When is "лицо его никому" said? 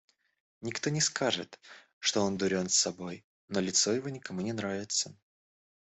3.59-4.41